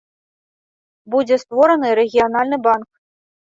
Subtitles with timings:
[1.17, 2.89] Будзе створаны рэгіянальны банк.